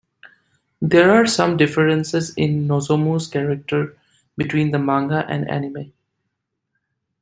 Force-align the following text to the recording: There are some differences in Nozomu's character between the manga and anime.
There 0.81 1.11
are 1.13 1.27
some 1.27 1.57
differences 1.57 2.33
in 2.33 2.67
Nozomu's 2.67 3.27
character 3.27 3.95
between 4.35 4.71
the 4.71 4.79
manga 4.79 5.27
and 5.29 5.47
anime. 5.47 5.93